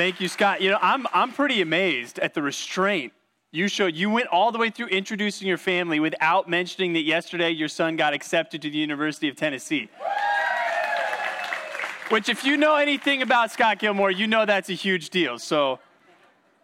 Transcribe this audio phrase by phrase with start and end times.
[0.00, 0.62] Thank you, Scott.
[0.62, 3.12] You know, I'm, I'm pretty amazed at the restraint
[3.52, 3.94] you showed.
[3.94, 7.96] You went all the way through introducing your family without mentioning that yesterday your son
[7.96, 9.90] got accepted to the University of Tennessee.
[12.08, 15.38] Which, if you know anything about Scott Gilmore, you know that's a huge deal.
[15.38, 15.80] So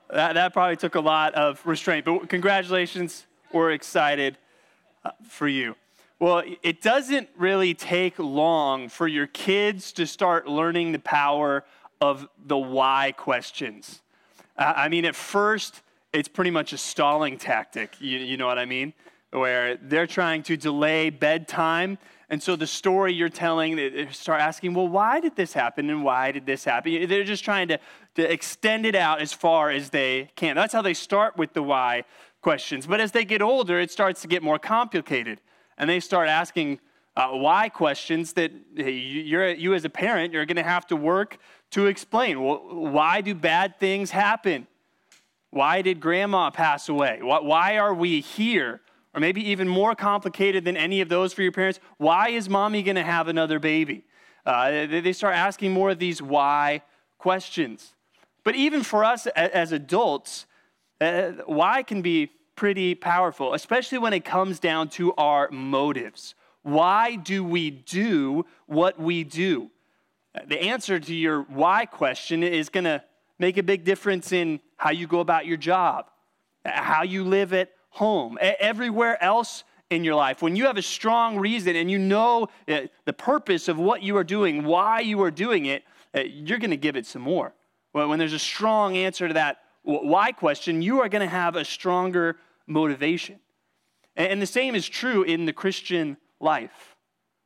[0.09, 2.07] that, that probably took a lot of restraint.
[2.07, 3.27] But congratulations.
[3.53, 4.39] We're excited
[5.05, 5.77] uh, for you.
[6.19, 11.65] Well, it doesn't really take long for your kids to start learning the power
[12.01, 14.03] of the why questions.
[14.57, 15.83] I mean, at first,
[16.13, 17.97] it's pretty much a stalling tactic.
[18.01, 18.95] You, you know what I mean?
[19.31, 21.99] Where they're trying to delay bedtime.
[22.31, 26.03] And so the story you're telling, they start asking, well, why did this happen and
[26.03, 27.07] why did this happen?
[27.09, 27.79] They're just trying to,
[28.15, 30.57] to extend it out as far as they can.
[30.57, 32.05] That's how they start with the why
[32.41, 32.87] questions.
[32.87, 35.41] But as they get older, it starts to get more complicated.
[35.79, 36.81] And they start asking
[37.17, 41.39] uh, why questions that you're, you as a parent, you're going to have to work
[41.71, 42.39] to explain.
[42.41, 44.67] Why do bad things happen?
[45.51, 47.21] Why did grandma pass away?
[47.23, 48.83] Why are we here?
[49.15, 52.83] Or maybe even more complicated than any of those for your parents, why is mommy
[52.83, 54.05] going to have another baby?
[54.45, 56.83] Uh, they start asking more of these why
[57.17, 57.95] questions.
[58.45, 60.45] But even for us as adults,
[61.01, 66.35] uh, why can be pretty powerful, especially when it comes down to our motives.
[66.67, 69.71] Why do we do what we do?
[70.49, 73.05] The answer to your why question is going to
[73.39, 76.07] make a big difference in how you go about your job,
[76.65, 80.43] how you live at home, everywhere else in your life.
[80.43, 84.17] When you have a strong reason and you know uh, the purpose of what you
[84.17, 85.85] are doing, why you are doing it,
[86.17, 87.55] uh, you're going to give it some more.
[87.93, 91.65] When there's a strong answer to that why question, you are going to have a
[91.65, 93.39] stronger motivation.
[94.17, 96.97] And the same is true in the Christian life.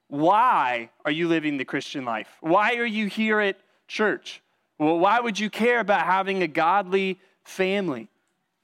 [0.09, 2.29] Why are you living the Christian life?
[2.41, 4.43] Why are you here at church?
[4.79, 8.09] Well, why would you care about having a godly family?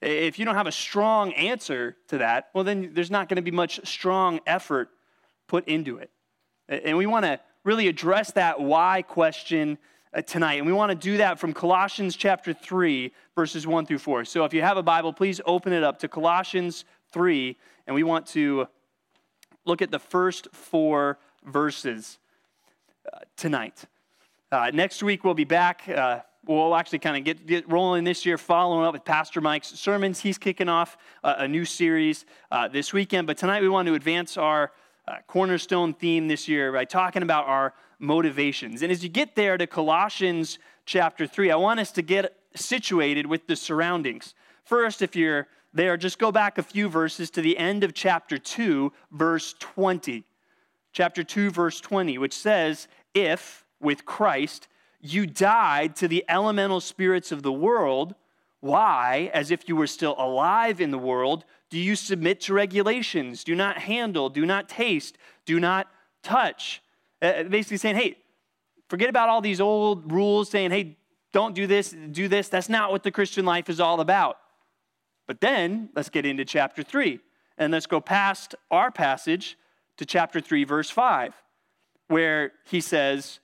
[0.03, 3.43] If you don't have a strong answer to that, well, then there's not going to
[3.43, 4.91] be much strong effort
[5.47, 6.11] put into it.
[6.69, 9.79] And we want to really address that why question
[10.13, 10.55] uh, tonight.
[10.55, 14.25] And we want to do that from Colossians chapter 3, verses 1 through 4.
[14.25, 17.57] So if you have a Bible, please open it up to Colossians 3,
[17.87, 18.69] and we want to
[19.67, 22.19] look at the first four verses
[23.13, 23.85] uh, tonight.
[24.51, 25.89] Uh, next week, we'll be back.
[25.89, 29.69] Uh, we'll actually kind of get, get rolling this year, following up with Pastor Mike's
[29.69, 30.21] sermons.
[30.21, 33.27] He's kicking off a new series uh, this weekend.
[33.27, 34.73] But tonight, we want to advance our
[35.09, 38.83] uh, cornerstone theme this year by talking about our motivations.
[38.83, 43.27] And as you get there to Colossians chapter 3, I want us to get situated
[43.27, 44.35] with the surroundings.
[44.65, 48.39] First, if you're there, just go back a few verses to the end of chapter
[48.39, 50.25] 2, verse 20.
[50.93, 54.69] Chapter 2, verse 20, which says, If with Christ
[55.01, 58.15] you died to the elemental spirits of the world,
[58.61, 63.45] why, as if you were still alive in the world, do you submit to regulations?
[63.45, 65.89] Do not handle, do not taste, do not
[66.23, 66.83] touch.
[67.21, 68.17] Uh, basically saying, hey,
[68.89, 70.97] forget about all these old rules saying, hey,
[71.33, 72.49] don't do this, do this.
[72.49, 74.39] That's not what the Christian life is all about.
[75.27, 77.21] But then let's get into chapter 3.
[77.59, 79.57] And let's go past our passage
[79.97, 81.35] to chapter 3, verse 5,
[82.09, 83.41] where he says,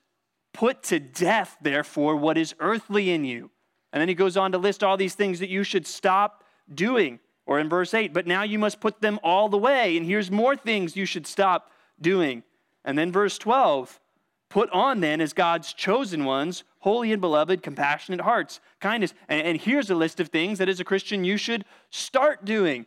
[0.53, 3.51] Put to death, therefore, what is earthly in you.
[3.93, 7.21] And then he goes on to list all these things that you should stop doing.
[7.47, 9.97] Or in verse 8, but now you must put them all the way.
[9.97, 11.71] And here's more things you should stop
[12.01, 12.45] doing.
[12.85, 13.99] And then verse 12
[14.49, 19.15] put on then as God's chosen ones, holy and beloved, compassionate hearts, kindness.
[19.29, 22.87] And, and, here's a list of things that as a Christian you should start doing.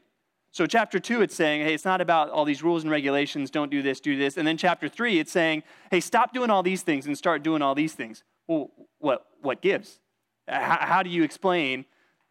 [0.52, 3.72] So, chapter two, it's saying, hey, it's not about all these rules and regulations, don't
[3.72, 4.38] do this, do this.
[4.38, 7.62] And then chapter three, it's saying, hey, stop doing all these things and start doing
[7.62, 8.24] all these things.
[8.48, 10.00] Well, what, what gives?
[10.48, 11.86] Uh, how, how do you explain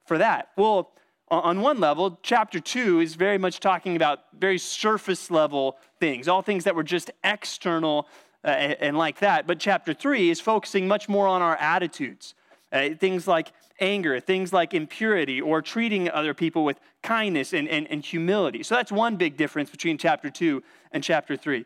[0.06, 0.50] for that?
[0.56, 0.92] Well,
[1.28, 6.42] on one level, chapter two is very much talking about very surface level things, all
[6.42, 8.06] things that were just external
[8.44, 9.46] uh, and like that.
[9.46, 12.34] But chapter three is focusing much more on our attitudes.
[12.72, 17.86] Uh, things like anger, things like impurity, or treating other people with kindness and, and,
[17.88, 18.62] and humility.
[18.62, 21.64] So that's one big difference between chapter two and chapter three.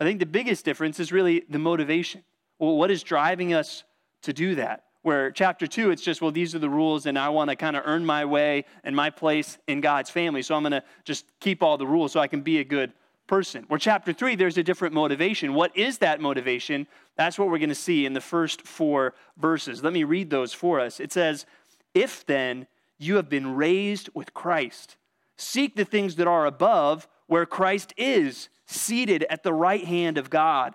[0.00, 2.22] I think the biggest difference is really the motivation.
[2.58, 3.84] Well, what is driving us
[4.22, 4.84] to do that?
[5.02, 7.76] Where chapter two, it's just, well, these are the rules, and I want to kind
[7.76, 10.42] of earn my way and my place in God's family.
[10.42, 12.92] So I'm going to just keep all the rules so I can be a good
[13.26, 13.64] person.
[13.68, 15.54] Where chapter three, there's a different motivation.
[15.54, 16.86] What is that motivation?
[17.16, 19.82] That's what we're going to see in the first four verses.
[19.82, 21.00] Let me read those for us.
[21.00, 21.46] It says,
[21.94, 22.66] If then
[22.98, 24.96] you have been raised with Christ,
[25.36, 30.30] seek the things that are above, where Christ is, seated at the right hand of
[30.30, 30.74] God.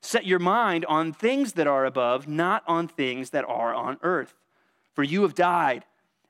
[0.00, 4.34] Set your mind on things that are above, not on things that are on earth.
[4.94, 5.84] For you have died,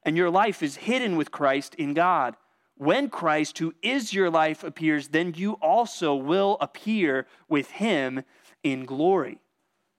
[0.05, 2.37] and your life is hidden with Christ in God.
[2.79, 8.23] When Christ, who is your life, appears, then you also will appear with him
[8.63, 9.41] in glory.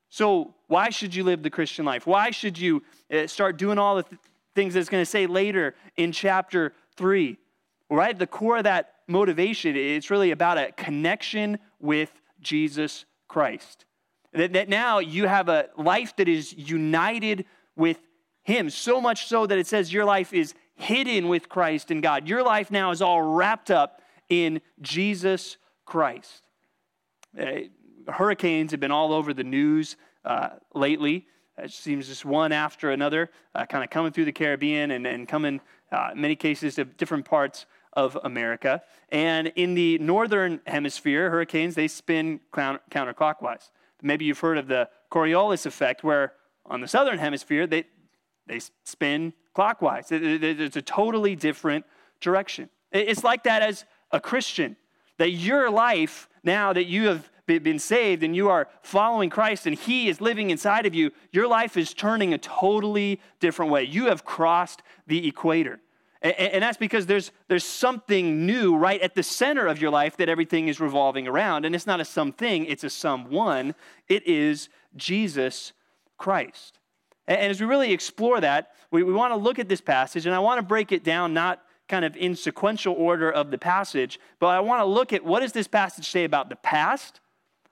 [0.08, 2.08] So, why should you live the Christian life?
[2.08, 2.82] Why should you
[3.14, 4.22] uh, start doing all the th-
[4.56, 7.38] things that's going to say later in chapter 3?
[7.90, 8.18] Right?
[8.18, 13.84] The core of that motivation, it's really about a connection with Jesus Christ.
[14.32, 17.44] That, that now you have a life that is united
[17.76, 18.00] with
[18.44, 22.28] Him, so much so that it says your life is hidden with Christ in God.
[22.28, 26.42] Your life now is all wrapped up in Jesus Christ.
[27.40, 27.68] Uh,
[28.08, 31.28] hurricanes have been all over the news uh, lately.
[31.58, 35.28] It seems just one after another, uh, kind of coming through the Caribbean and, and
[35.28, 35.60] coming,
[35.92, 38.82] uh, in many cases, to different parts of America.
[39.10, 43.72] And in the northern hemisphere, hurricanes, they spin counterclockwise.
[44.02, 46.34] Maybe you've heard of the Coriolis effect, where
[46.66, 47.84] on the southern hemisphere, they,
[48.50, 50.08] they spin clockwise.
[50.10, 51.86] It's a totally different
[52.20, 52.70] direction.
[52.92, 54.76] It's like that as a Christian,
[55.18, 59.76] that your life, now that you have been saved and you are following Christ and
[59.76, 63.84] He is living inside of you, your life is turning a totally different way.
[63.84, 65.80] You have crossed the equator.
[66.22, 70.28] And, that's because there's, there's something new right at the center of your life that
[70.28, 71.64] everything is revolving around.
[71.64, 73.74] And it's not a something, it's a someone.
[74.10, 74.68] It is
[74.98, 75.72] Jesus
[76.18, 76.79] Christ.
[77.30, 80.36] And, as we really explore that, we, we want to look at this passage, and
[80.36, 84.20] I want to break it down not kind of in sequential order of the passage,
[84.40, 87.22] but I want to look at what does this passage say about the past?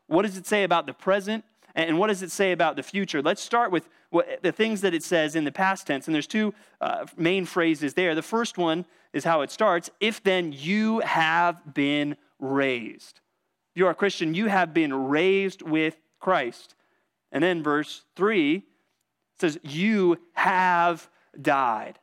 [0.07, 1.44] What does it say about the present?
[1.75, 3.21] And what does it say about the future?
[3.21, 6.07] Let's start with what, the things that it says in the past tense.
[6.07, 8.15] And there's two uh, main phrases there.
[8.15, 13.21] The first one is how it starts If then you have been raised.
[13.75, 16.74] If you are a Christian, you have been raised with Christ.
[17.31, 18.63] And then verse 3
[19.39, 22.00] says, You have died.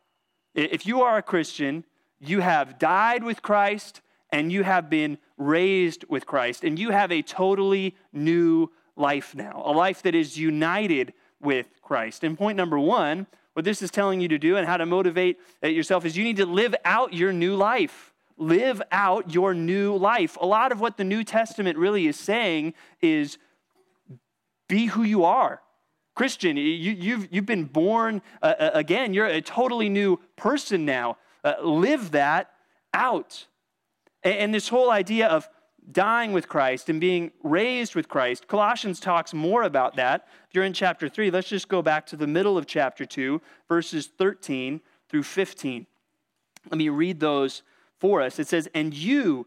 [0.55, 1.85] If you are a Christian,
[2.21, 4.01] you have died with Christ
[4.31, 9.63] and you have been raised with Christ, and you have a totally new life now,
[9.65, 12.25] a life that is united with Christ.
[12.25, 15.39] And point number one, what this is telling you to do and how to motivate
[15.63, 18.13] yourself is you need to live out your new life.
[18.37, 20.37] Live out your new life.
[20.41, 23.39] A lot of what the New Testament really is saying is
[24.69, 25.63] be who you are.
[26.15, 29.15] Christian, you, have you've, you've been born uh, uh, again.
[29.15, 31.19] You're a totally new person now.
[31.43, 32.51] Uh, live that
[32.93, 33.47] out.
[34.23, 35.49] And, and this whole idea of
[35.91, 38.49] dying with Christ and being raised with Christ.
[38.49, 40.27] Colossians talks more about that.
[40.49, 43.41] If you're in chapter 3, let's just go back to the middle of chapter 2,
[43.69, 45.87] verses 13 through 15.
[46.71, 47.63] Let me read those
[47.99, 48.39] for us.
[48.39, 49.47] It says, And you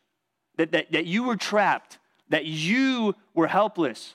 [0.61, 1.97] That, that, that you were trapped,
[2.29, 4.13] that you were helpless,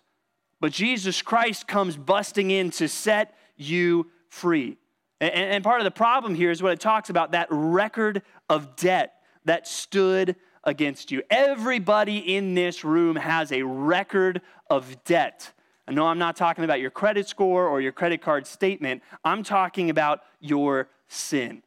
[0.60, 4.76] but Jesus Christ comes busting in to set you free.
[5.20, 8.76] And, and part of the problem here is what it talks about that record of
[8.76, 11.24] debt that stood against you.
[11.30, 14.40] Everybody in this room has a record
[14.70, 15.52] of debt.
[15.88, 19.42] I know I'm not talking about your credit score or your credit card statement, I'm
[19.42, 21.64] talking about your sin.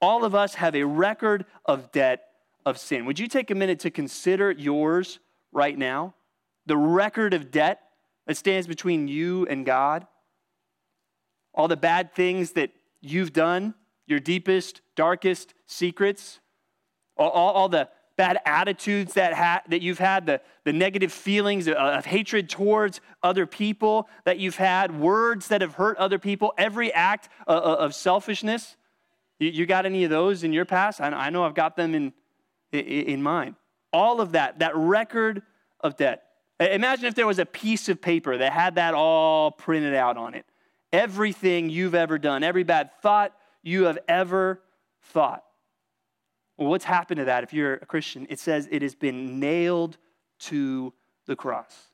[0.00, 2.25] All of us have a record of debt
[2.66, 3.06] of sin.
[3.06, 5.20] Would you take a minute to consider yours
[5.52, 6.14] right now?
[6.66, 7.80] The record of debt
[8.26, 10.06] that stands between you and God?
[11.54, 13.74] All the bad things that you've done,
[14.06, 16.40] your deepest, darkest secrets,
[17.16, 21.74] all, all, the bad attitudes that, ha- that you've had, the, the negative feelings of,
[21.76, 26.92] of hatred towards other people that you've had, words that have hurt other people, every
[26.92, 28.76] act of, of selfishness.
[29.38, 31.00] You, got any of those in your past?
[31.00, 32.12] I know I've got them in,
[32.72, 33.54] in, mind.
[33.92, 35.42] All of that, that record
[35.80, 36.24] of debt.
[36.58, 40.34] Imagine if there was a piece of paper that had that all printed out on
[40.34, 40.46] it.
[40.92, 44.62] Everything you've ever done, every bad thought you have ever
[45.02, 45.44] thought.
[46.56, 48.26] Well, what's happened to that if you're a Christian?
[48.30, 49.98] It says it has been nailed
[50.40, 50.92] to
[51.26, 51.88] the cross.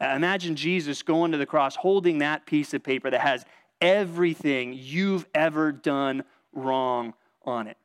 [0.00, 3.44] Imagine Jesus going to the cross holding that piece of paper that has
[3.80, 7.14] everything you've ever done wrong
[7.44, 7.76] on it.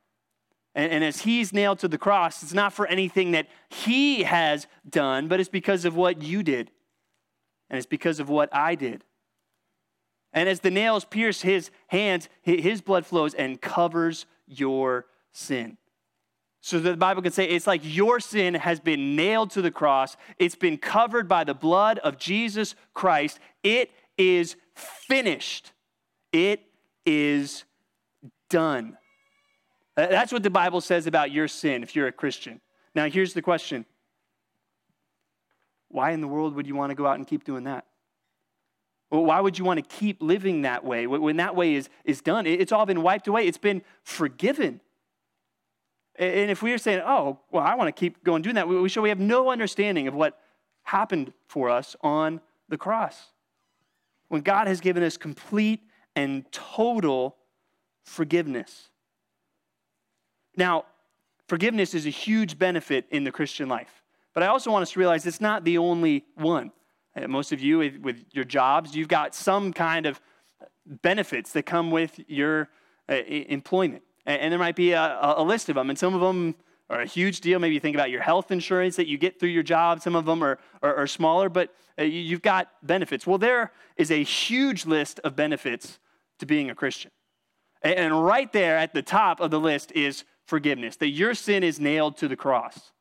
[0.75, 4.67] And, and, as he's nailed to the cross, it's not for anything that he has
[4.87, 6.69] done, but it's because of what you did.
[7.69, 9.05] And it's because of what I did.
[10.33, 15.77] And as the nails pierce his hands, his blood flows and covers your sin.
[16.59, 19.71] So that the Bible can say it's like your sin has been nailed to the
[19.71, 20.17] cross.
[20.37, 23.39] It's been covered by the blood of Jesus Christ.
[23.63, 25.71] It is finished.
[26.33, 26.63] It
[27.05, 27.63] is
[28.49, 28.97] done.
[29.97, 32.59] Uh, that's what the Bible says about your sin if you're a Christian.
[32.93, 33.85] Now, here's the question
[35.89, 37.85] Why in the world would you want to go out and keep doing that?
[39.11, 42.21] Well, why would you want to keep living that way when that way is, is
[42.21, 42.45] done?
[42.47, 44.81] It's all been wiped away, it's been forgiven.
[46.17, 48.87] And if we are saying, oh, well, I want to keep going doing that, we
[48.87, 50.39] show we have no understanding of what
[50.83, 53.31] happened for us on the cross.
[54.29, 55.81] When God has given us complete
[56.15, 57.35] and total
[58.03, 58.89] forgiveness.
[60.57, 60.85] Now,
[61.47, 64.03] forgiveness is a huge benefit in the Christian life.
[64.33, 66.71] But I also want us to realize it's not the only one.
[67.15, 70.19] Uh, most of you, with your jobs, you've got some kind of
[70.85, 72.69] benefits that come with your
[73.09, 74.03] uh, employment.
[74.25, 76.55] And there might be a, list of them, and some of them
[76.89, 77.59] are a huge deal.
[77.59, 80.01] Maybe you think about your health insurance that you get through your job.
[80.01, 83.27] Some of them are, are, are smaller, but uh, you've got benefits.
[83.27, 85.99] Well, there is a huge list of benefits
[86.39, 87.11] to being a Christian.
[87.83, 91.79] And right there at the top of the list is forgiveness, that your sin is
[91.79, 92.91] nailed to the cross.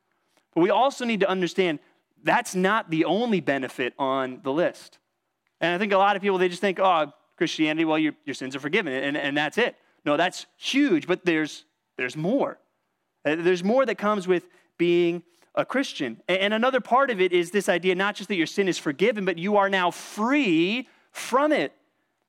[0.55, 1.79] But we also need to understand
[2.23, 4.99] that's not the only benefit on the list.
[5.61, 8.35] And I think a lot of people, they just think, oh, Christianity, well, your, your
[8.35, 9.77] sins are forgiven, and, and that's it.
[10.05, 11.65] No, that's huge, but there's,
[11.97, 12.59] there's more.
[13.25, 14.49] Uh, there's more that comes with
[14.79, 15.23] being
[15.55, 16.21] a Christian.
[16.29, 19.25] And another part of it is this idea not just that your sin is forgiven,
[19.25, 21.73] but you are now free from it.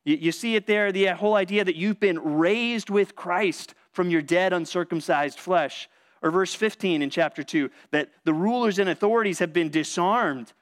[0.04, 4.22] You see it there, the whole idea that you've been raised with Christ from your
[4.22, 5.90] dead, uncircumcised flesh.
[6.22, 10.54] Or verse 15 in chapter 2, that the rulers and authorities have been disarmed.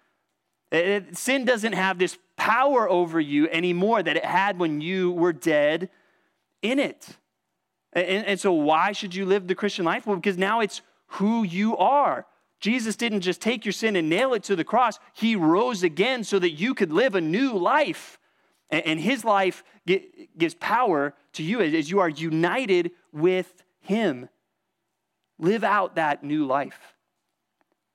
[0.71, 5.11] Eh, eh, sin doesn't have this power over you anymore that it had when you
[5.11, 5.89] were dead
[6.61, 7.07] in it.
[7.93, 10.07] And, and, so, why should you live the Christian life?
[10.07, 12.25] Well, because now it's who you are.
[12.59, 16.23] Jesus didn't just take your sin and nail it to the cross, He rose again
[16.23, 18.17] so that you could live a new life.
[18.73, 24.29] And, His life gives power to you as you are united with Him.
[25.37, 26.95] Live out that new life.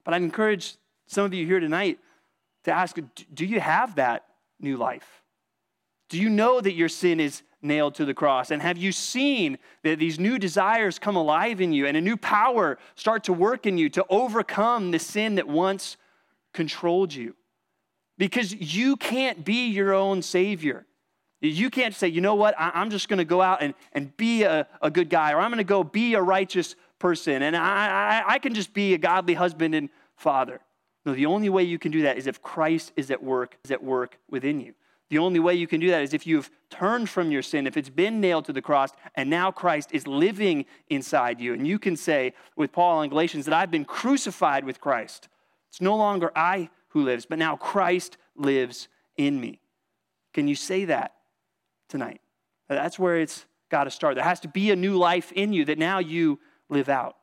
[0.04, 1.99] But I'd encourage some of you here tonight
[2.64, 2.97] to ask
[3.35, 4.26] do you have that
[4.61, 5.23] new life?
[6.08, 8.50] Do you know that your sin is nailed to the cross?
[8.50, 12.16] And have you seen that these new desires come alive in you and a new
[12.16, 15.97] power start to work in you to overcome the sin that once
[16.52, 17.35] controlled you?
[18.18, 20.84] Because you can't be your own savior.
[21.40, 24.42] You can't say, you know what, I'm just going to go out and, and be
[24.42, 28.22] a, a good guy, or I'm going to go be a righteous person, and I,
[28.26, 30.60] I, I can just be a godly husband and father.
[31.06, 33.70] No, the only way you can do that is if Christ is at work, is
[33.70, 34.75] at work within you.
[35.10, 37.76] The only way you can do that is if you've turned from your sin, if
[37.76, 41.54] it's been nailed to the cross, and now Christ is living inside you.
[41.54, 45.28] And you can say with Paul in Galatians that I've been crucified with Christ.
[45.70, 46.68] It's no longer I
[46.99, 49.61] who lives, but now Christ lives in me.
[50.35, 51.14] Can you say that
[51.88, 52.21] tonight?
[52.69, 54.14] That's where it's got to start.
[54.14, 56.38] There has to be a new life in you that now you
[56.69, 57.17] live out.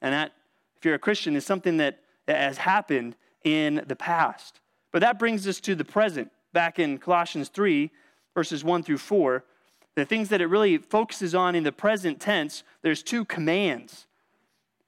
[0.00, 0.32] And that,
[0.76, 4.60] if you're a Christian, is something that has happened in the past.
[4.92, 7.90] But that brings us to the present back in Colossians 3,
[8.34, 9.44] verses 1 through 4,
[9.94, 14.06] the things that it really focuses on in the present tense, there's two commands.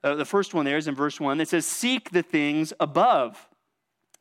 [0.02, 3.48] Uh, the first one there is in verse 1 that says, Seek the things above.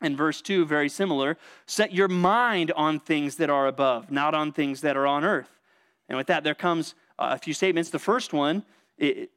[0.02, 4.52] And verse 2, very similar, set your mind on things that are above, not on
[4.52, 5.60] things that are on earth.
[6.08, 7.90] And with that, there comes a few statements.
[7.90, 8.64] The first one,
[8.98, 9.32] it,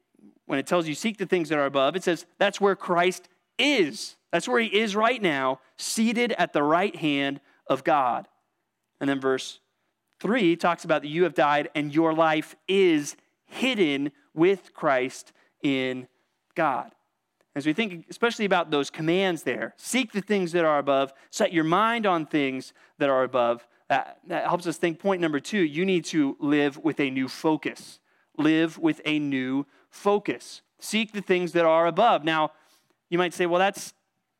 [0.45, 3.27] when it tells you seek the things that are above, it says that's where Christ
[3.59, 4.15] is.
[4.31, 8.27] That's where he is right now, seated at the right hand of God.
[8.99, 9.59] And then verse
[10.19, 13.15] 3 talks about that you have died and your life is
[13.45, 16.07] hidden with Christ in
[16.55, 16.91] God.
[17.55, 21.53] As we think especially about those commands there, seek the things that are above, set
[21.53, 23.67] your mind on things that are above.
[23.89, 27.27] That, that helps us think point number two, you need to live with a new
[27.27, 27.99] focus.
[28.37, 30.61] Live with a new focus.
[30.79, 32.23] Seek the things that are above.
[32.23, 32.51] Now,
[33.09, 33.93] you might say, well, that's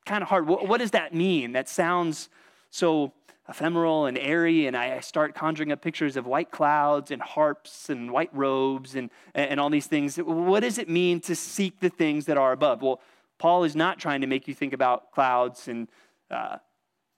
[0.05, 0.47] kind of hard.
[0.47, 1.51] What, what does that mean?
[1.51, 2.29] That sounds
[2.71, 3.13] so
[3.47, 8.11] ephemeral and airy, and I start conjuring up pictures of white clouds and harps and
[8.11, 10.17] white robes and, and all these things.
[10.17, 12.81] What does it mean to seek the things that are above?
[12.81, 13.01] Well,
[13.39, 15.89] Paul is not trying to make you think about clouds and
[16.31, 16.57] uh,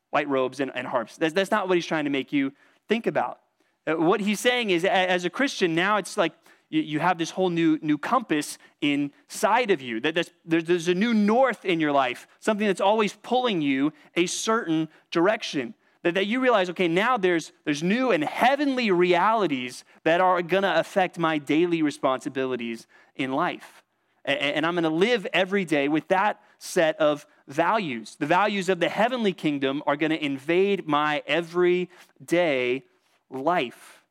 [0.10, 1.17] white robes and, and harps.
[1.17, 2.53] That's, that's not what he's trying to make you
[2.88, 3.39] think about.
[3.86, 6.34] Uh, what he's saying is, as a Christian, now it's like
[6.70, 10.00] you, have this whole new, new compass inside of you.
[10.00, 14.89] That there's a new north in your life, something that's always pulling you a certain
[15.12, 15.75] direction.
[16.06, 20.80] That, that you realize, okay, now there's, there's new and heavenly realities that are to
[20.80, 22.86] affect my daily responsibilities
[23.16, 23.84] in life.
[24.24, 28.18] And, and I'm to live every day with that set of values.
[28.20, 32.84] The values of the heavenly kingdom are to invade my everyday
[33.32, 34.04] life.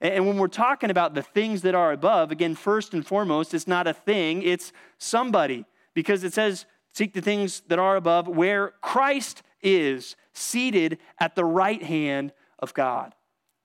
[0.00, 3.66] And when we're talking about the things that are above, again, first and foremost, it's
[3.66, 5.64] not a thing, it's somebody.
[5.94, 11.44] Because it says, seek the things that are above where Christ is seated at the
[11.44, 13.14] right hand of God.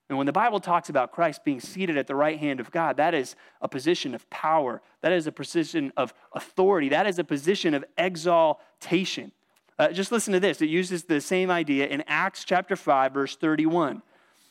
[0.08, 2.98] And when the Bible talks about Christ being seated at the right hand of God,
[2.98, 4.82] that is a position of power.
[5.02, 6.90] That is a position of authority.
[6.90, 9.32] That is a position of exaltation.
[9.80, 10.62] Uh, just listen to this.
[10.62, 14.04] It uses the same idea in Acts chapter 5, verse 31,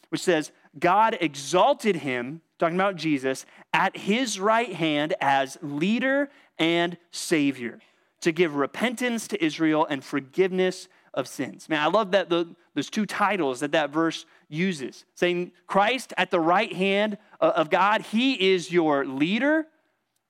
[0.08, 6.96] which says, God exalted him, talking about Jesus, at his right hand as leader and
[7.12, 7.78] savior
[8.20, 11.68] to give repentance to Israel and forgiveness of sins.
[11.68, 16.30] Man, I love that the, those two titles that that verse uses, saying Christ at
[16.30, 19.66] the right hand uh, of God, he is your leader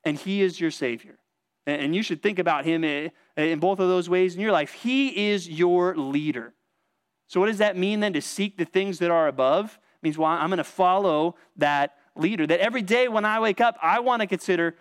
[0.05, 1.19] and he is your savior.
[1.67, 4.53] And you should think about him eh, eh, in both of those ways in your
[4.53, 4.73] life.
[4.73, 6.53] He is your leader.
[7.27, 9.79] So, what does that mean then to seek the things that are above?
[9.97, 12.47] It means, well, I'm going to follow that leader.
[12.47, 14.77] That every day when I wake up, I want to consider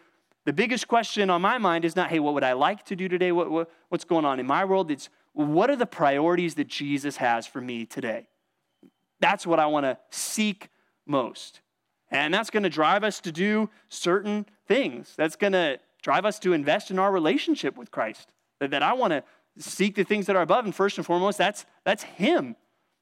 [0.46, 3.08] the biggest question on my mind is not, hey, what would I like to do
[3.08, 3.32] today?
[3.32, 4.92] What, what, what's going on in my world?
[4.92, 8.28] It's, what are the priorities that Jesus has for me today?
[9.20, 10.70] That's what I want to seek
[11.06, 11.62] most.
[12.12, 15.14] And that's going to drive us to do certain things.
[15.18, 18.32] That's going to drive us to invest in our relationship with Christ.
[18.60, 19.24] That, that I want to
[19.58, 20.66] seek the things that are above.
[20.66, 22.56] And first and foremost, that's, that's Him.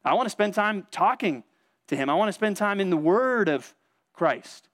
[0.05, 1.43] I want to spend time talking
[1.87, 2.09] to Him.
[2.09, 3.75] I want to spend time in the Word of
[4.13, 4.69] Christ.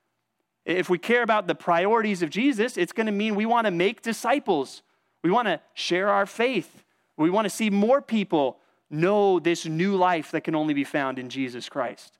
[0.65, 3.71] If we care about the priorities of Jesus, it's going to mean we want to
[3.71, 4.83] make disciples.
[5.23, 6.83] We want to share our faith.
[7.17, 8.59] We want to see more people
[8.89, 12.17] know this new life that can only be found in Jesus Christ.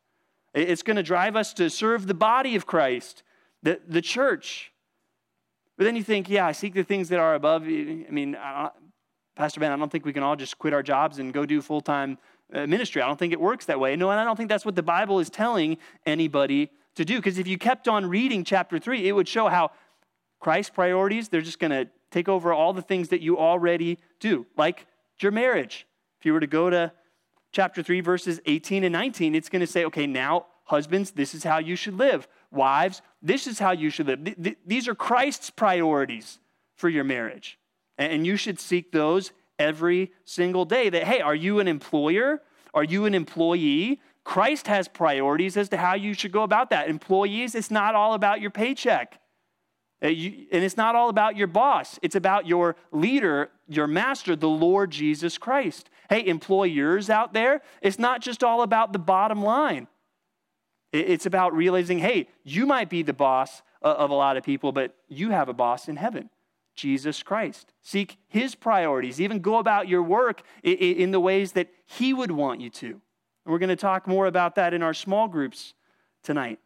[0.54, 3.24] It's going to drive us to serve the body of Christ,
[3.62, 4.72] the, the church.
[5.78, 7.64] But then you think, yeah, I seek the things that are above.
[7.64, 8.72] I mean, I,
[9.36, 11.62] Pastor Ben, I don't think we can all just quit our jobs and go do
[11.62, 12.18] full time
[12.52, 13.02] uh, ministry.
[13.02, 13.96] I don't think it works that way.
[13.96, 17.18] No, and I don't think that's what the Bible is telling anybody to do.
[17.18, 19.72] Because if you kept on reading chapter three, it would show how
[20.40, 24.46] Christ's priorities, they're just going to take over all the things that you already do,
[24.56, 24.86] like
[25.20, 25.88] your marriage.
[26.20, 26.92] If you were to go to
[27.52, 31.44] chapter 3, verses 18 and 19, it's going to say, okay, now, husbands, this is
[31.44, 32.28] how you should live.
[32.52, 34.56] Wives, this is how you should live.
[34.66, 36.40] These are Christ's priorities
[36.76, 37.58] for your marriage.
[37.98, 40.90] And you should seek those every single day.
[40.90, 42.42] That, hey, are you an employer?
[42.74, 44.00] Are you an employee?
[44.24, 46.90] Christ has priorities as to how you should go about that.
[46.90, 49.20] Employees, it's not all about your paycheck.
[50.02, 54.48] Uh, and it's not all about your boss, it's about your leader, your master, the
[54.48, 55.90] Lord Jesus Christ.
[56.10, 59.88] Hey, employers out there, it's not just all about the bottom line.
[60.94, 64.96] It's about realizing, hey, you might be the boss of a lot of people, but
[65.10, 66.30] you have a boss in heaven,
[66.76, 67.74] Jesus Christ.
[67.82, 72.62] Seek his priorities, even go about your work in the ways that he would want
[72.62, 72.88] you to.
[72.88, 73.02] And
[73.46, 75.74] we're going to talk more about that in our small groups
[76.24, 76.60] tonight.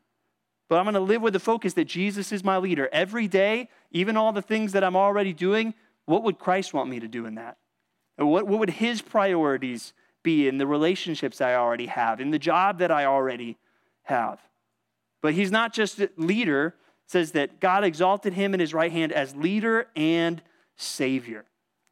[0.71, 2.88] But I'm going to live with the focus that Jesus is my leader.
[2.93, 5.73] Every day, even all the things that I'm already doing,
[6.05, 7.57] what would Christ want me to do in that?
[8.15, 9.91] What, what would his priorities
[10.23, 13.57] be in the relationships I already have, in the job that I already
[14.03, 14.39] have?
[15.21, 19.12] But he's not just a leader, says that God exalted him in his right hand
[19.12, 20.41] as leader and
[20.77, 21.43] savior.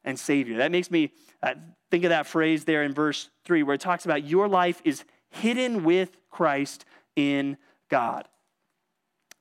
[0.04, 0.56] And savior.
[0.56, 1.12] That makes me
[1.42, 1.52] uh,
[1.90, 5.04] think of that phrase there in verse 3 where it talks about your life is
[5.28, 7.58] hidden with Christ in
[7.90, 8.26] God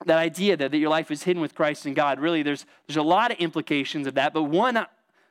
[0.05, 2.97] that idea that, that your life is hidden with Christ in God, really, there's, there's
[2.97, 4.33] a lot of implications of that.
[4.33, 4.85] But one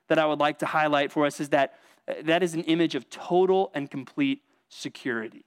[0.09, 1.75] that I would like to highlight for us is that
[2.07, 5.45] uh, that is an image of total and complete security.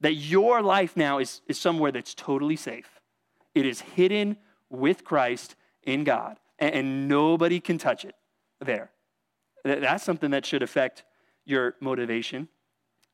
[0.00, 3.00] That your life now is, is somewhere that's totally safe.
[3.54, 4.36] It is hidden
[4.70, 8.14] with Christ in God, and, and nobody can touch it
[8.60, 8.90] there.
[9.64, 11.04] That's something that should affect
[11.44, 12.48] your motivation.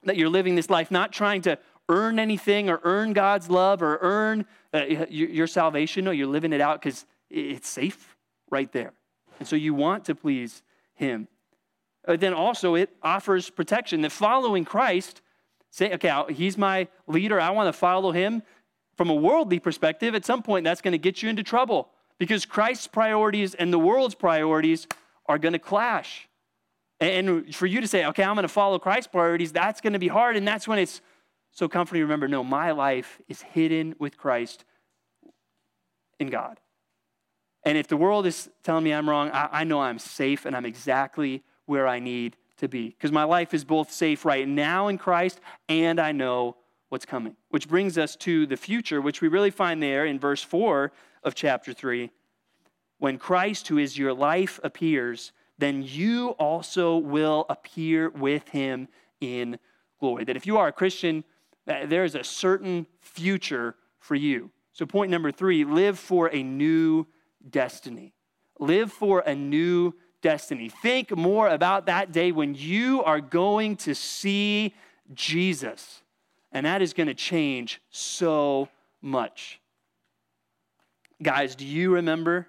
[0.04, 1.58] That you're living this life not trying to
[1.90, 6.04] earn anything or earn God's love or earn uh, your salvation.
[6.04, 8.16] No, you're living it out because it's safe
[8.50, 8.92] right there.
[9.38, 10.62] And so you want to please
[10.94, 11.26] Him.
[12.06, 14.02] But then also, it offers protection.
[14.02, 15.20] That following Christ,
[15.70, 18.42] say, okay, He's my leader, I want to follow Him.
[18.96, 22.44] From a worldly perspective, at some point, that's going to get you into trouble because
[22.44, 24.86] Christ's priorities and the world's priorities
[25.26, 26.28] are going to clash.
[27.00, 29.98] And for you to say, okay, I'm going to follow Christ's priorities, that's going to
[29.98, 30.36] be hard.
[30.36, 31.00] And that's when it's
[31.52, 34.64] so comforting remember no, my life is hidden with Christ
[36.18, 36.60] in God.
[37.64, 40.56] And if the world is telling me I'm wrong, I, I know I'm safe and
[40.56, 42.88] I'm exactly where I need to be.
[42.88, 46.56] Because my life is both safe right now in Christ and I know
[46.88, 47.36] what's coming.
[47.50, 51.34] Which brings us to the future, which we really find there in verse 4 of
[51.34, 52.10] chapter 3.
[52.98, 58.88] When Christ, who is your life, appears, then you also will appear with him
[59.20, 59.58] in
[59.98, 60.24] glory.
[60.24, 61.24] That if you are a Christian,
[61.86, 64.50] there is a certain future for you.
[64.72, 67.06] So, point number three live for a new
[67.48, 68.14] destiny.
[68.58, 70.68] Live for a new destiny.
[70.68, 74.74] Think more about that day when you are going to see
[75.14, 76.02] Jesus.
[76.52, 78.68] And that is going to change so
[79.00, 79.60] much.
[81.22, 82.48] Guys, do you remember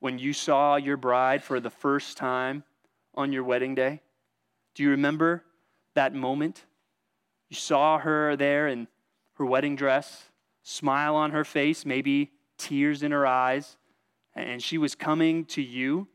[0.00, 2.64] when you saw your bride for the first time
[3.14, 4.00] on your wedding day?
[4.74, 5.44] Do you remember
[5.94, 6.64] that moment?
[7.52, 8.88] You saw her there in
[9.34, 10.30] her wedding dress,
[10.62, 13.76] smile on her face, maybe tears in her eyes,
[14.34, 16.08] and she was coming to you.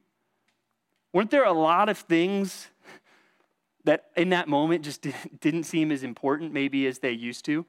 [1.14, 2.70] Weren't there a lot of things
[3.84, 5.06] that in that moment just
[5.40, 7.68] didn't seem as important maybe as they used to?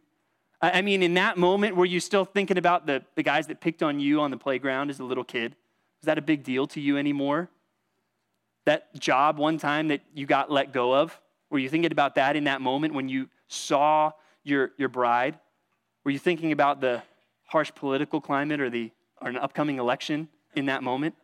[0.63, 3.83] I mean, in that moment, were you still thinking about the, the guys that picked
[3.83, 5.55] on you on the playground as a little kid?
[6.01, 7.51] Was that a big deal to you anymore?
[8.65, 11.21] That job one time that you got let go of?
[11.51, 14.13] Were you thinking about that in that moment when you saw
[14.45, 15.39] your, your bride?
[16.05, 17.03] Were you thinking about the
[17.45, 21.15] harsh political climate or, the, or an upcoming election in that moment?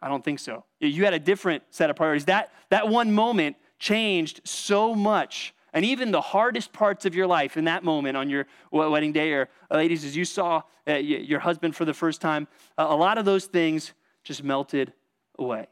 [0.00, 0.64] I don't think so.
[0.80, 2.26] You had a different set of priorities.
[2.26, 5.54] That, that one moment changed so much.
[5.72, 9.32] And even the hardest parts of your life in that moment on your wedding day,
[9.32, 13.18] or uh, ladies, as you saw uh, your husband for the first time, a lot
[13.18, 13.92] of those things
[14.24, 14.92] just melted
[15.38, 15.66] away.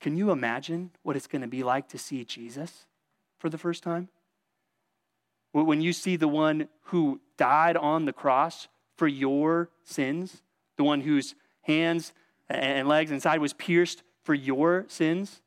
[0.00, 2.86] Can you imagine what it's going to be like to see Jesus
[3.38, 4.08] for the first time?
[5.52, 10.42] When you see the one who died on the cross for your sins,
[10.76, 12.12] the one whose hands
[12.48, 15.40] and legs and side was pierced for your sins,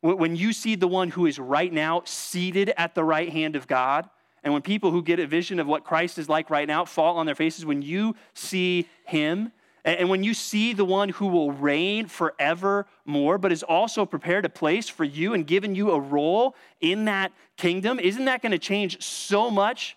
[0.00, 3.66] when you see the one who is right now seated at the right hand of
[3.66, 4.08] God,
[4.42, 7.16] and when people who get a vision of what Christ is like right now fall
[7.16, 9.52] on their faces, when you see him,
[9.84, 14.48] and when you see the one who will reign forevermore, but is also prepared a
[14.48, 18.58] place for you and given you a role in that kingdom, isn't that going to
[18.58, 19.96] change so much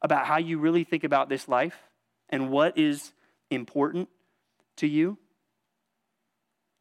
[0.00, 1.76] about how you really think about this life
[2.28, 3.12] and what is
[3.50, 4.08] important
[4.76, 5.18] to you?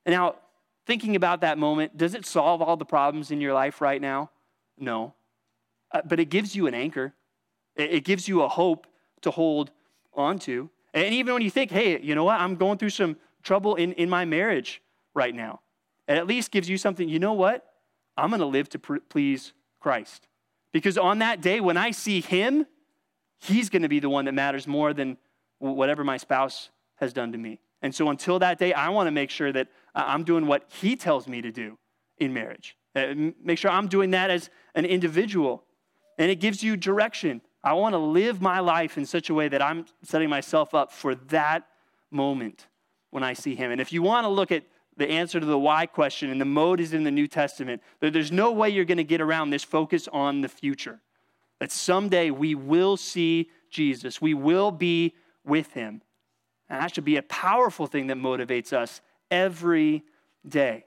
[0.05, 0.35] Now,
[0.85, 4.29] thinking about that moment, does it solve all the problems in your life right now?
[4.77, 5.15] No.
[5.91, 7.13] Uh, but it gives you an anchor,
[7.75, 8.85] it, it gives you a hope
[9.21, 9.71] to hold
[10.13, 10.69] onto.
[10.93, 13.93] And even when you think, hey, you know what, I'm going through some trouble in,
[13.93, 14.81] in my marriage
[15.13, 15.61] right now,
[16.07, 17.65] it at least gives you something, you know what?
[18.15, 20.27] I'm going to live to please Christ.
[20.71, 22.65] Because on that day, when I see Him,
[23.39, 25.17] He's going to be the one that matters more than
[25.59, 27.59] whatever my spouse has done to me.
[27.81, 30.95] And so until that day, I want to make sure that I'm doing what He
[30.95, 31.77] tells me to do
[32.17, 32.77] in marriage.
[32.95, 35.63] Uh, make sure I'm doing that as an individual.
[36.17, 37.41] And it gives you direction.
[37.63, 40.91] I want to live my life in such a way that I'm setting myself up
[40.91, 41.65] for that
[42.11, 42.67] moment
[43.09, 43.71] when I see Him.
[43.71, 44.65] And if you want to look at
[44.97, 48.31] the answer to the why question, and the mode is in the New Testament, there's
[48.31, 50.99] no way you're going to get around this focus on the future.
[51.59, 56.01] That someday we will see Jesus, we will be with Him.
[56.69, 60.03] And that should be a powerful thing that motivates us every
[60.47, 60.85] day.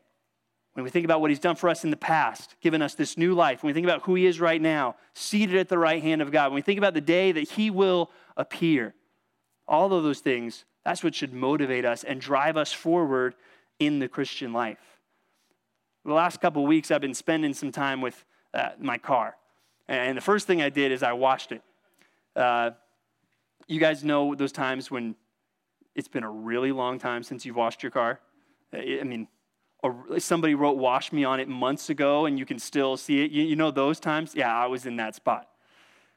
[0.77, 3.17] When we think about what he's done for us in the past, given us this
[3.17, 6.03] new life, when we think about who he is right now, seated at the right
[6.03, 8.95] hand of God, when we think about the day that he will appear,
[9.67, 13.37] all of those things, that's what should motivate us and drive us forward
[13.79, 15.01] in the Christian life.
[16.05, 19.35] The last couple weeks, I've been spending some time with uh, my car.
[19.89, 21.63] And the first thing I did is I washed it.
[22.37, 22.73] Uh,
[23.67, 25.15] you guys know those times when
[25.95, 28.21] it's been a really long time since you've washed your car.
[28.75, 29.27] I mean,
[30.19, 33.31] somebody wrote wash me on it months ago and you can still see it.
[33.31, 34.35] You, you, know those times?
[34.35, 35.49] Yeah, I was in that spot.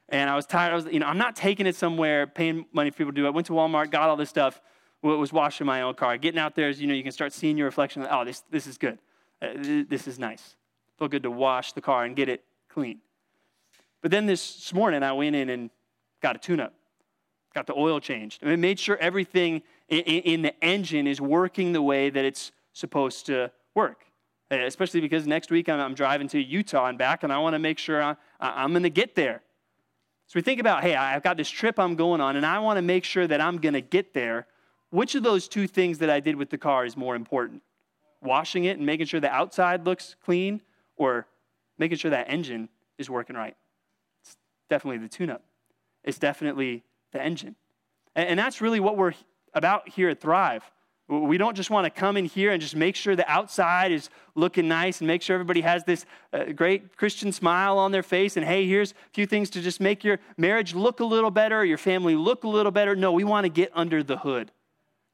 [0.08, 0.72] And I was tired.
[0.72, 3.24] I was, you know, I'm not taking it somewhere, paying money for people to do
[3.24, 3.28] it.
[3.28, 4.60] I went to Walmart, got all this stuff,
[5.02, 6.16] was washing my own car.
[6.16, 8.06] Getting out there is, you know, you can start seeing your reflection.
[8.10, 8.98] Oh, this, this is good.
[9.40, 9.48] Uh,
[9.88, 10.56] this is nice.
[10.98, 12.98] Feel good to wash the car and get it clean.
[14.02, 15.70] But then this morning, I went in and
[16.20, 16.74] got a tune up
[17.54, 18.44] got the oil changed.
[18.44, 23.50] I made sure everything in, the engine is working the way that it's supposed to
[23.80, 24.04] work.
[24.50, 27.58] Eh, especially because next week I'm, driving to Utah and back, and I want to
[27.58, 29.42] make sure I, I'm going to get there.
[30.26, 32.76] So we think about, hey, I've got this trip I'm going on, and I want
[32.76, 34.46] to make sure that I'm going to get there.
[34.90, 37.62] Which of those two things that I did with the car is more important?
[38.22, 40.60] Washing it and making sure the outside looks clean,
[40.96, 41.26] or
[41.78, 43.56] making sure that engine is working right?
[44.22, 44.36] It's
[44.68, 45.42] definitely the tune up.
[46.04, 47.56] It's definitely the engine.
[48.16, 49.14] And, that's really what we're
[49.54, 50.68] about here at Thrive.
[51.10, 54.10] We don't just want to come in here and just make sure the outside is
[54.36, 58.36] looking nice and make sure everybody has this uh, great Christian smile on their face.
[58.36, 61.64] And hey, here's a few things to just make your marriage look a little better,
[61.64, 62.94] your family look a little better.
[62.94, 64.52] No, we want to get under the hood.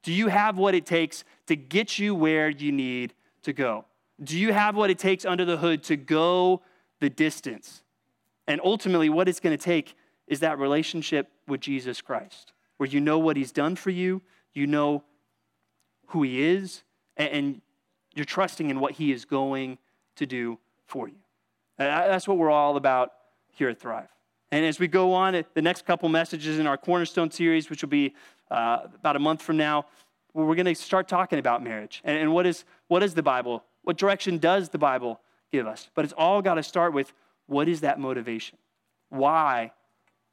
[0.02, 3.87] Do you have what it takes to get you where you need to go?
[4.22, 6.61] Do you have what it takes under the hood to go
[7.00, 7.82] the distance?
[8.46, 13.00] And ultimately, what it's going to take is that relationship with Jesus Christ, where you
[13.00, 14.20] know what he's done for you,
[14.52, 15.02] you know
[16.08, 16.82] who He is,
[17.16, 17.60] and
[18.14, 19.78] you're trusting in what He is going
[20.16, 21.16] to do for you.
[21.78, 23.12] That's what we're all about
[23.52, 24.08] here at Thrive.
[24.50, 27.88] And as we go on, the next couple messages in our Cornerstone series, which will
[27.88, 28.14] be
[28.50, 29.86] uh, about a month from now,
[30.32, 33.64] we're going to start talking about marriage and, and what, is, what is the Bible?
[33.82, 35.90] What direction does the Bible give us?
[35.94, 37.12] But it's all got to start with
[37.46, 38.58] what is that motivation?
[39.08, 39.72] Why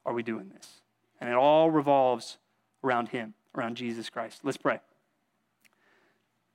[0.06, 0.82] are we doing this?
[1.22, 2.38] And it all revolves
[2.84, 4.42] around Him, around Jesus Christ.
[4.44, 4.80] Let's pray.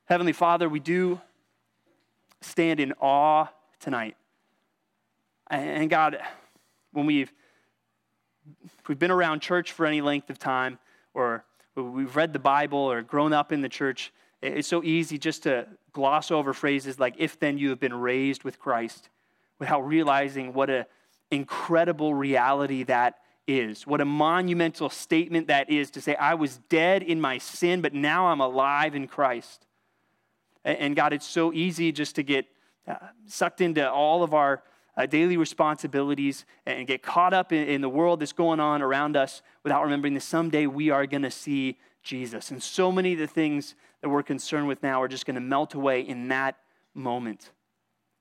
[0.09, 1.21] Heavenly Father, we do
[2.40, 4.16] stand in awe tonight.
[5.51, 6.16] And God,
[6.92, 7.31] when we've,
[8.88, 10.79] we've been around church for any length of time,
[11.12, 11.44] or
[11.75, 15.66] we've read the Bible or grown up in the church, it's so easy just to
[15.92, 19.11] gloss over phrases like, if then you have been raised with Christ,
[19.59, 20.87] without realizing what an
[21.31, 23.87] incredible reality that is.
[23.87, 27.92] What a monumental statement that is to say, I was dead in my sin, but
[27.92, 29.66] now I'm alive in Christ.
[30.68, 32.46] And God, it's so easy just to get
[32.87, 34.62] uh, sucked into all of our
[34.98, 39.16] uh, daily responsibilities and get caught up in, in the world that's going on around
[39.16, 42.50] us without remembering that someday we are going to see Jesus.
[42.50, 45.40] And so many of the things that we're concerned with now are just going to
[45.40, 46.57] melt away in that
[46.94, 47.52] moment.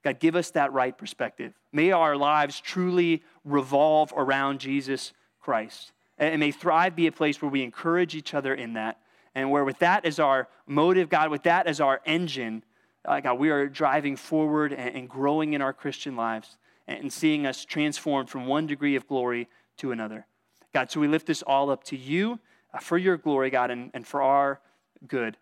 [0.03, 1.53] God, give us that right perspective.
[1.73, 5.91] May our lives truly revolve around Jesus Christ.
[6.17, 8.99] And may Thrive be a place where we encourage each other in that
[9.37, 12.63] and where with that as our motive, God, with that as our engine,
[13.05, 17.45] uh, God, we are driving forward and, and growing in our Christian lives and seeing
[17.45, 19.47] us transformed from one degree of glory
[19.77, 20.25] to another.
[20.73, 22.39] God, so we lift this all up to you
[22.73, 24.59] uh, for your glory, God, and, and for our
[25.07, 25.37] good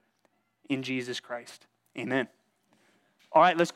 [0.68, 1.66] in Jesus Christ.
[1.98, 2.28] Amen.
[3.32, 3.74] All right, let's go.